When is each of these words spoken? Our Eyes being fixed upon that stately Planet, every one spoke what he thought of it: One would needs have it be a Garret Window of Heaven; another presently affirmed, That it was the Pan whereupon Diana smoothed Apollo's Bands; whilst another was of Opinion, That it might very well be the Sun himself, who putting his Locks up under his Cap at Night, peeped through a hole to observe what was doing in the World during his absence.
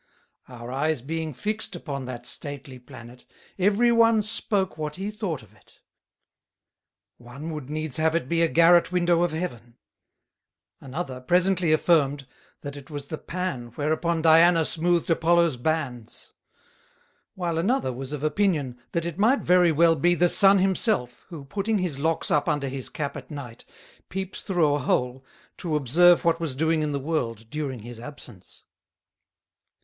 Our 0.47 0.71
Eyes 0.71 1.03
being 1.03 1.31
fixed 1.31 1.75
upon 1.75 2.05
that 2.05 2.25
stately 2.25 2.79
Planet, 2.79 3.23
every 3.59 3.91
one 3.91 4.23
spoke 4.23 4.75
what 4.75 4.95
he 4.95 5.11
thought 5.11 5.43
of 5.43 5.53
it: 5.53 5.73
One 7.19 7.51
would 7.51 7.69
needs 7.69 7.97
have 7.97 8.15
it 8.15 8.27
be 8.27 8.41
a 8.41 8.47
Garret 8.47 8.91
Window 8.91 9.21
of 9.21 9.31
Heaven; 9.31 9.77
another 10.79 11.21
presently 11.21 11.71
affirmed, 11.71 12.25
That 12.61 12.75
it 12.75 12.89
was 12.89 13.09
the 13.09 13.19
Pan 13.19 13.73
whereupon 13.75 14.23
Diana 14.23 14.65
smoothed 14.65 15.11
Apollo's 15.11 15.55
Bands; 15.55 16.33
whilst 17.35 17.59
another 17.59 17.93
was 17.93 18.11
of 18.11 18.23
Opinion, 18.23 18.79
That 18.93 19.05
it 19.05 19.19
might 19.19 19.41
very 19.41 19.71
well 19.71 19.95
be 19.95 20.15
the 20.15 20.27
Sun 20.27 20.57
himself, 20.57 21.27
who 21.29 21.45
putting 21.45 21.77
his 21.77 21.99
Locks 21.99 22.31
up 22.31 22.49
under 22.49 22.67
his 22.69 22.89
Cap 22.89 23.15
at 23.15 23.29
Night, 23.29 23.65
peeped 24.09 24.41
through 24.41 24.73
a 24.73 24.79
hole 24.79 25.23
to 25.57 25.75
observe 25.75 26.25
what 26.25 26.39
was 26.39 26.55
doing 26.55 26.81
in 26.81 26.91
the 26.91 26.99
World 26.99 27.51
during 27.51 27.81
his 27.81 27.99
absence. 27.99 28.63